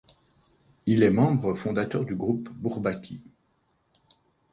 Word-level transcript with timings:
Il 0.87 1.03
est 1.03 1.11
membre 1.11 1.53
fondateur 1.53 2.05
du 2.05 2.15
groupe 2.15 2.49
Bourbaki. 2.53 3.21